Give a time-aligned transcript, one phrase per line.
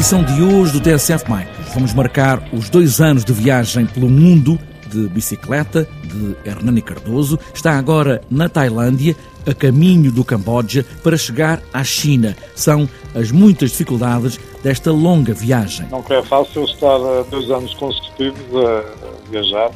[0.00, 4.58] Edição de hoje do TSF Bikes, vamos marcar os dois anos de viagem pelo mundo
[4.88, 7.38] de bicicleta de Hernani Cardoso.
[7.52, 9.14] Está agora na Tailândia,
[9.46, 12.34] a caminho do Camboja, para chegar à China.
[12.56, 15.86] São as muitas dificuldades desta longa viagem.
[15.90, 19.70] Não é fácil estar eh, dois anos consecutivos a viajar,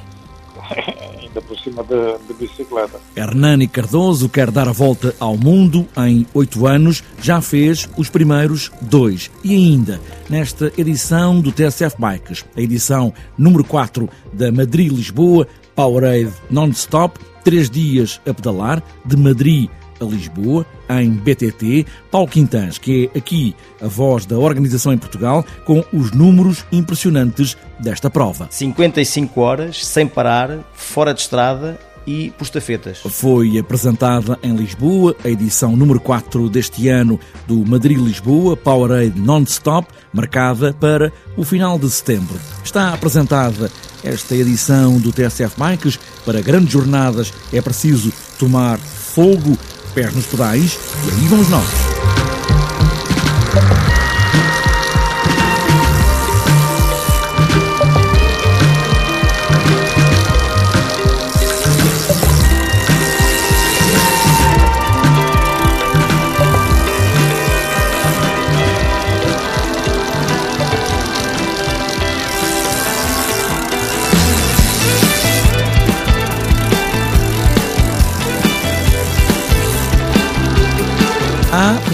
[1.21, 3.01] ainda por cima de, de bicicleta.
[3.17, 8.71] Hernani Cardoso quer dar a volta ao mundo em oito anos, já fez os primeiros
[8.81, 9.31] dois.
[9.43, 17.19] E ainda, nesta edição do TSF Bikes, a edição número 4 da Madrid-Lisboa, Powerade Non-Stop,
[17.43, 21.87] três dias a pedalar, de Madrid a Lisboa, em BTT.
[22.11, 27.57] Paulo Quintans, que é aqui a voz da organização em Portugal, com os números impressionantes
[27.79, 28.49] desta prova.
[28.51, 32.99] 55 horas, sem parar, fora de estrada e por estafetas.
[32.99, 40.75] Foi apresentada em Lisboa a edição número 4 deste ano do Madrid-Lisboa Powerade Non-Stop, marcada
[40.75, 42.39] para o final de setembro.
[42.63, 43.71] Está apresentada
[44.03, 45.99] esta edição do TSF Bikes.
[46.25, 49.57] Para grandes jornadas é preciso tomar fogo,
[49.95, 51.65] pés nos pedais e aí nós.
[51.65, 51.84] Há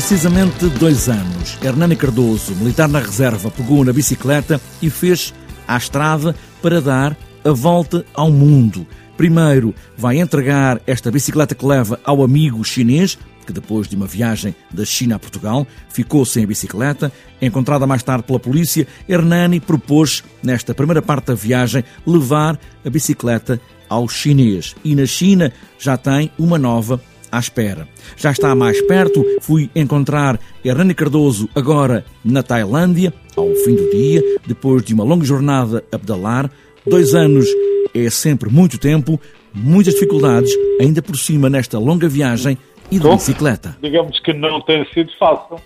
[0.01, 5.35] precisamente dois anos, Hernani Cardoso, militar na reserva, pegou na bicicleta e fez
[5.69, 8.87] à estrada para dar a volta ao mundo.
[9.19, 14.55] Primeiro, vai entregar esta bicicleta que leva ao amigo chinês, que depois de uma viagem
[14.73, 17.13] da China a Portugal ficou sem a bicicleta.
[17.41, 23.61] Encontrada mais tarde pela polícia, Hernani propôs, nesta primeira parte da viagem, levar a bicicleta
[23.87, 24.75] ao chinês.
[24.83, 26.99] E na China já tem uma nova
[27.31, 27.89] à espera.
[28.17, 34.23] Já está mais perto, fui encontrar Hernani Cardoso agora na Tailândia, ao fim do dia,
[34.47, 36.51] depois de uma longa jornada a pedalar.
[36.87, 37.47] Dois anos
[37.95, 39.21] é sempre muito tempo,
[39.55, 42.57] muitas dificuldades, ainda por cima nesta longa viagem
[42.91, 43.77] e de Bom, bicicleta.
[43.81, 45.57] Digamos que não tem sido fácil.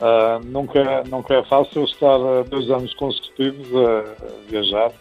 [0.00, 4.04] Ah, nunca, nunca é fácil estar ah, dois anos consecutivos a
[4.48, 4.92] viajar,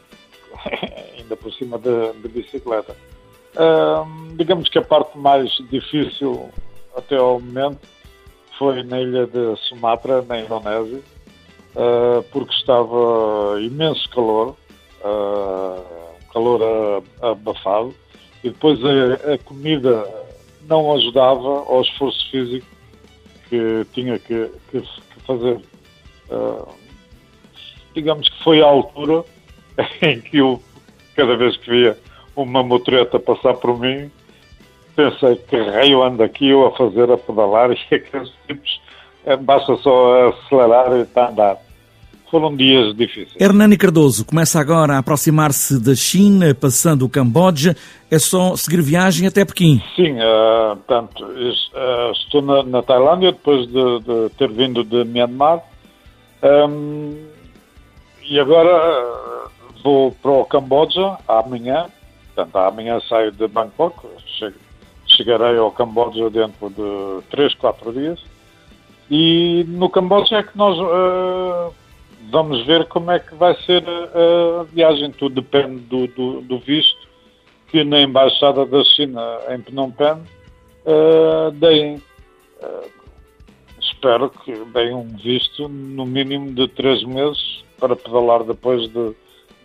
[1.18, 2.96] ainda por cima de, de bicicleta.
[4.38, 6.50] Digamos que a parte mais difícil
[6.96, 7.80] até ao momento
[8.58, 11.02] foi na ilha de Sumatra, na Indonésia,
[11.76, 14.56] ah, porque estava imenso calor,
[15.04, 15.82] ah,
[16.34, 17.94] calor abafado,
[18.44, 20.08] e depois a, a comida
[20.68, 22.68] não ajudava ao esforço físico
[23.50, 25.60] que tinha que, que- que fazer.
[26.30, 26.66] Ah,
[27.96, 29.24] digamos que foi a altura
[30.02, 30.62] em que eu,
[31.16, 31.98] cada vez que via
[32.42, 34.10] uma motoreta passar por mim,
[34.96, 38.82] pensei que raio ando aqui eu a fazer a pedalar e aqueles tipos
[39.26, 41.58] eh, basta só acelerar e está a andar.
[42.30, 43.40] Foram dias difíceis.
[43.40, 47.74] Hernani Cardoso começa agora a aproximar-se da China, passando o Camboja.
[48.12, 49.82] É só seguir viagem até Pequim.
[49.96, 51.26] Sim, ah, portanto,
[51.74, 55.64] ah, estou na, na Tailândia depois de, de ter vindo de Myanmar
[56.42, 57.16] Ahm,
[58.30, 59.44] e agora
[59.84, 61.88] vou para o Camboja amanhã.
[62.38, 64.06] Portanto, amanhã saio de Bangkok,
[64.38, 64.54] che-
[65.08, 68.24] chegarei ao Camboja dentro de 3, 4 dias.
[69.10, 71.72] E no Camboja é que nós ah,
[72.30, 75.10] vamos ver como é que vai ser a, a viagem.
[75.12, 77.08] Tudo depende do, do, do visto
[77.72, 80.22] que na Embaixada da China em Phnom Penh
[80.86, 82.02] eh, deem.
[82.62, 82.88] eh,
[83.82, 89.16] espero que deem um visto no mínimo de três meses para pedalar depois de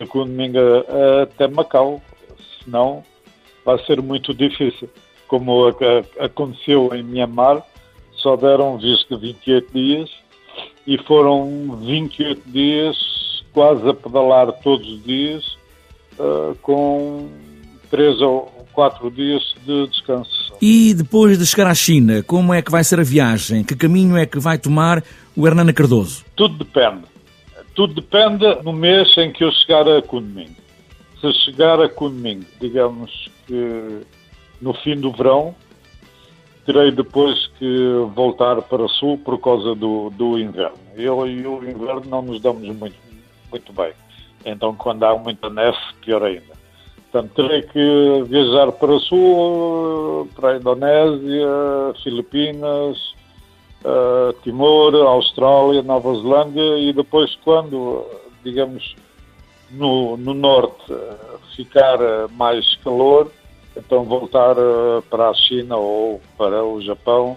[0.01, 0.55] de Kunming
[1.23, 2.03] até Macau,
[2.65, 3.05] senão
[3.65, 4.89] vai ser muito difícil.
[5.29, 5.69] Como
[6.19, 7.63] aconteceu em Myanmar,
[8.13, 10.11] só deram visto de 28 dias
[10.87, 12.97] e foram 28 dias
[13.53, 15.45] quase a pedalar todos os dias,
[16.19, 17.29] uh, com
[17.91, 20.55] 3 ou 4 dias de descanso.
[20.61, 23.65] E depois de chegar à China, como é que vai ser a viagem?
[23.65, 25.03] Que caminho é que vai tomar
[25.37, 26.25] o Hernana Cardoso?
[26.35, 27.03] Tudo depende.
[27.75, 30.57] Tudo depende no mês em que eu chegar a Kunming.
[31.23, 34.01] Se chegar a Kunming, digamos que
[34.61, 35.55] no fim do verão,
[36.67, 40.77] terei depois que voltar para o sul por causa do, do inverno.
[40.97, 42.97] Eu e o inverno não nos damos muito,
[43.53, 43.93] muito bem.
[44.45, 46.61] Então, quando há muita neve, pior ainda.
[47.13, 51.47] Portanto, terei que viajar para o sul, para a Indonésia,
[52.03, 52.99] Filipinas,
[53.85, 58.05] uh, Timor, Austrália, Nova Zelândia e depois, quando,
[58.43, 58.97] digamos,
[59.73, 60.93] no, no norte
[61.57, 61.99] ficar
[62.37, 63.31] mais calor,
[63.77, 67.37] então voltar uh, para a China ou para o Japão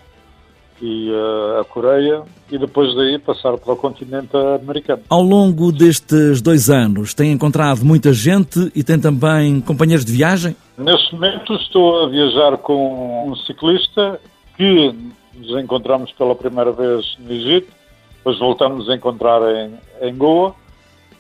[0.82, 5.04] e uh, a Coreia e depois daí passar para o continente americano.
[5.10, 10.56] Ao longo destes dois anos, tem encontrado muita gente e tem também companheiros de viagem?
[10.78, 14.20] Neste momento estou a viajar com um ciclista
[14.58, 14.94] que
[15.34, 17.72] nos encontramos pela primeira vez no Egito,
[18.18, 20.56] depois voltamos a encontrar em, em Goa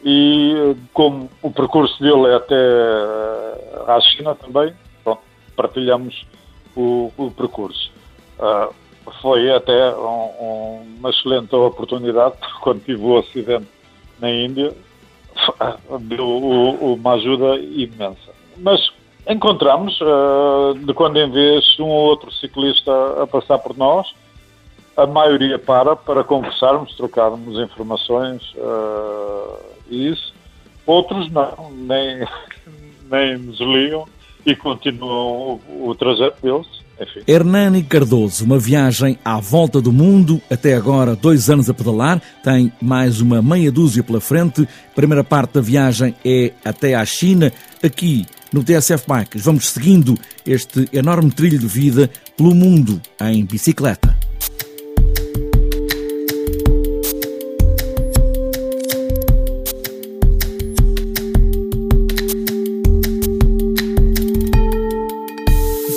[0.05, 2.55] e como o percurso dele é até
[3.87, 4.71] à China também,
[5.55, 6.25] partilhamos
[6.75, 7.91] o, o percurso.
[8.37, 8.71] Uh,
[9.21, 13.67] foi até um, uma excelente oportunidade, quando tive o acidente
[14.19, 14.73] na Índia,
[16.01, 18.31] deu uma ajuda imensa.
[18.57, 18.91] Mas
[19.27, 22.91] encontramos, uh, de quando em vez, um ou outro ciclista
[23.23, 24.13] a passar por nós,
[24.95, 30.33] a maioria para, para conversarmos, trocarmos informações uh, isso.
[30.85, 32.27] Outros não, nem,
[33.09, 34.07] nem nos ligam
[34.45, 36.85] e continuam o, o trajeto deles.
[36.99, 37.21] Enfim.
[37.27, 42.71] Hernani Cardoso, uma viagem à volta do mundo, até agora dois anos a pedalar, tem
[42.81, 44.67] mais uma meia dúzia pela frente.
[44.95, 47.51] primeira parte da viagem é até à China.
[47.83, 54.24] Aqui no TSF Bikes vamos seguindo este enorme trilho de vida pelo mundo em bicicleta.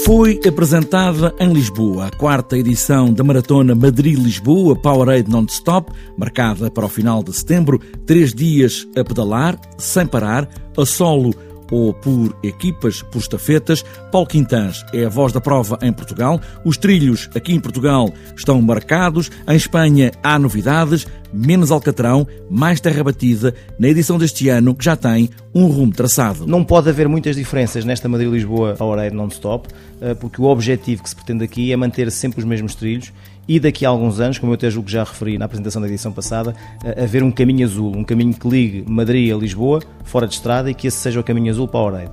[0.09, 6.89] Foi apresentada em Lisboa a quarta edição da Maratona Madrid-Lisboa Powerade Non-Stop, marcada para o
[6.89, 11.35] final de setembro, três dias a pedalar, sem parar, a solo
[11.71, 13.85] ou por equipas, por estafetas.
[14.11, 16.41] Paulo Quintans é a voz da prova em Portugal.
[16.65, 19.31] Os trilhos aqui em Portugal estão marcados.
[19.49, 24.97] Em Espanha há novidades, menos alcatrão, mais terra batida, na edição deste ano que já
[24.97, 26.47] tem um rumo traçado.
[26.47, 29.69] Não pode haver muitas diferenças nesta Madrid-Lisboa a hora non-stop,
[30.01, 33.13] eh, porque o objetivo que se pretende aqui é manter sempre os mesmos trilhos
[33.49, 35.89] e daqui a alguns anos, como eu até julgo que já referi na apresentação da
[35.89, 36.55] edição passada,
[37.03, 40.75] haver um caminho azul, um caminho que ligue Madrid a Lisboa, fora de estrada, e
[40.75, 42.13] que esse seja o caminho azul para a Oreide.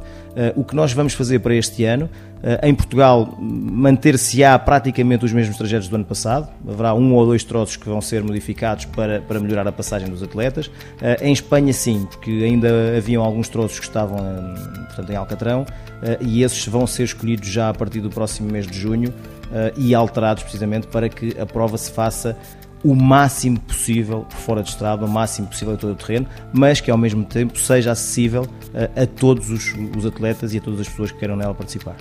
[0.56, 2.10] O que nós vamos fazer para este ano,
[2.62, 7.76] em Portugal, manter-se-á praticamente os mesmos trajetos do ano passado, haverá um ou dois troços
[7.76, 10.72] que vão ser modificados para, para melhorar a passagem dos atletas.
[11.22, 14.18] Em Espanha, sim, porque ainda haviam alguns troços que estavam
[14.88, 15.66] portanto, em Alcatrão,
[16.22, 19.14] e esses vão ser escolhidos já a partir do próximo mês de junho
[19.78, 22.38] e alterados precisamente para que a prova se faça
[22.86, 26.92] o máximo possível fora de estrada, o máximo possível em todo o terreno, mas que
[26.92, 30.88] ao mesmo tempo seja acessível uh, a todos os, os, atletas e a todas as
[30.88, 31.96] pessoas que queiram nela participar.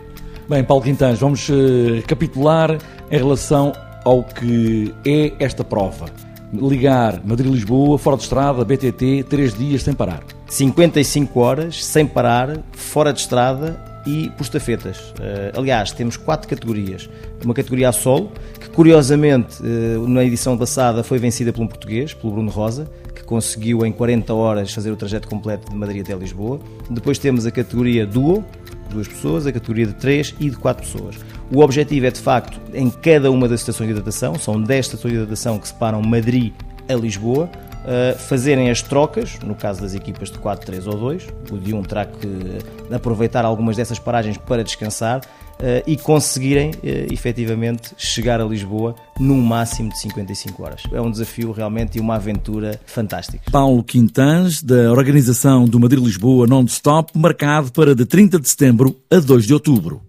[0.47, 2.77] Bem, Paulo Quintans, vamos uh, recapitular
[3.11, 3.73] em relação
[4.05, 6.05] ao que é esta prova.
[6.53, 10.23] Ligar Madrid-Lisboa, fora de estrada, BTT, três dias sem parar.
[10.47, 14.99] 55 horas, sem parar, fora de estrada e por estafetas.
[15.11, 17.09] Uh, aliás, temos quatro categorias.
[17.45, 22.15] Uma categoria a solo, que curiosamente uh, na edição passada foi vencida por um português,
[22.15, 26.15] pelo Bruno Rosa, que conseguiu em 40 horas fazer o trajeto completo de Madrid até
[26.15, 26.61] Lisboa.
[26.91, 28.45] Depois temos a categoria duo,
[28.91, 31.17] duas pessoas, a categoria de três e de quatro pessoas.
[31.53, 35.13] O objetivo é, de facto, em cada uma das estações de hidratação, são 10 estações
[35.13, 36.53] de hidratação que separam Madrid
[36.89, 37.51] a Lisboa,
[37.85, 41.75] uh, fazerem as trocas, no caso das equipas de 4, 3 ou 2, o de
[41.75, 42.59] um terá que
[42.93, 49.41] aproveitar algumas dessas paragens para descansar uh, e conseguirem uh, efetivamente chegar a Lisboa num
[49.41, 50.83] máximo de 55 horas.
[50.93, 53.51] É um desafio realmente e uma aventura fantástica.
[53.51, 59.47] Paulo Quintans, da organização do Madrid-Lisboa Non-Stop, marcado para de 30 de setembro a 2
[59.47, 60.03] de outubro.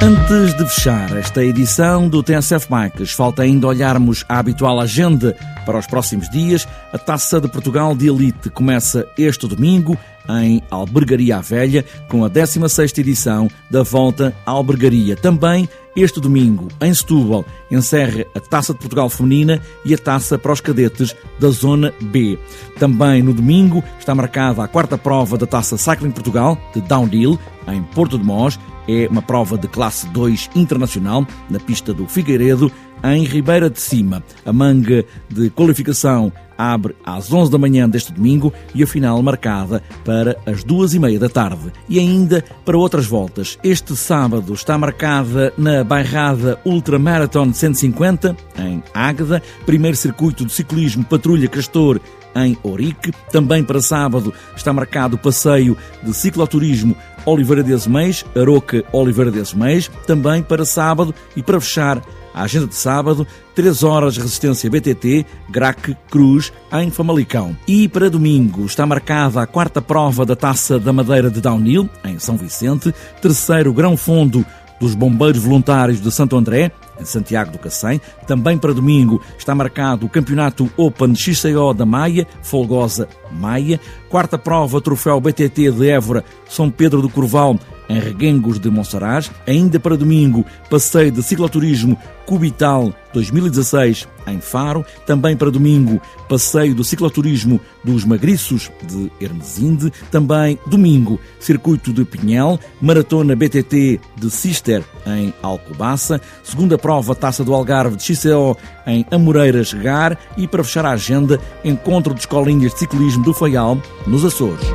[0.00, 5.36] Antes de fechar esta edição do TSF Bikes, falta ainda olharmos a habitual agenda
[5.66, 6.68] para os próximos dias.
[6.92, 12.98] A Taça de Portugal de Elite começa este domingo em Albergaria Velha, com a 16ª
[12.98, 15.16] edição da Volta à Albergaria.
[15.16, 20.52] Também este domingo, em Setúbal, encerra a Taça de Portugal Feminina e a Taça para
[20.52, 22.38] os cadetes da Zona B.
[22.78, 27.36] Também no domingo está marcada a quarta prova da Taça Cycling Portugal, de Downhill,
[27.66, 28.56] em Porto de Mós.
[28.88, 32.72] É uma prova de classe 2 internacional, na pista do Figueiredo,
[33.04, 34.24] em Ribeira de Cima.
[34.44, 39.80] A manga de qualificação abre às 11 da manhã deste domingo e a final marcada
[40.04, 41.72] para as duas e meia da tarde.
[41.88, 43.56] E ainda para outras voltas.
[43.62, 51.48] Este sábado está marcada na bairrada Ultramarathon 150, em Águeda, primeiro circuito de ciclismo Patrulha
[51.48, 52.00] Castor
[52.46, 53.12] em Orique.
[53.30, 59.52] Também para sábado está marcado o passeio de cicloturismo Oliveira des Meis, Aroca Oliveira des
[59.52, 59.90] Meis.
[60.06, 62.02] Também para sábado e para fechar
[62.34, 67.56] a agenda de sábado, 3 horas resistência BTT, Grac Cruz, em Famalicão.
[67.66, 72.18] E para domingo está marcada a quarta prova da Taça da Madeira de Downhill, em
[72.18, 74.46] São Vicente, terceiro grão fundo
[74.80, 78.00] dos Bombeiros Voluntários de Santo André, em Santiago do Cacém.
[78.26, 83.80] Também para domingo está marcado o Campeonato Open XCO da Maia, Folgosa Maia.
[84.08, 87.58] Quarta prova, Troféu BTT de Évora, São Pedro do Corval,
[87.88, 89.30] em Reguengos de Monsaraz.
[89.46, 94.84] Ainda para domingo, passeio de cicloturismo Cubital 2016 em Faro.
[95.06, 99.90] Também para domingo, passeio do cicloturismo dos Magriços de Hermesinde.
[100.10, 106.20] Também domingo, circuito de Pinhel, maratona BTT de Cister em Alcobaça.
[106.42, 110.18] Segunda prova, Taça do Algarve de XCO em Amoreiras Gar.
[110.36, 114.66] E para fechar a agenda, encontro de escolinhas de ciclismo do Faial nos Açores.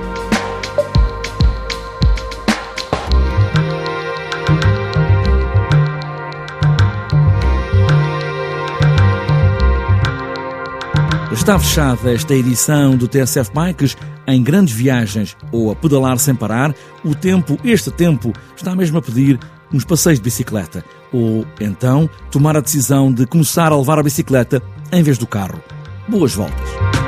[11.44, 16.74] Está fechada esta edição do TSF Bikes em grandes viagens ou a pedalar sem parar.
[17.04, 19.38] O tempo, este tempo, está mesmo a pedir
[19.74, 24.64] uns passeios de bicicleta ou então tomar a decisão de começar a levar a bicicleta
[24.90, 25.62] em vez do carro.
[26.08, 27.03] Boas voltas!